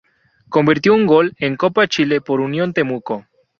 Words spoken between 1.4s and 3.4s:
Copa Chile por Unión Temuco.